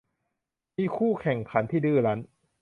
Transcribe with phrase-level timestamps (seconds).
[0.77, 2.19] มีคู่แข่งขันที่ดื้อรั้น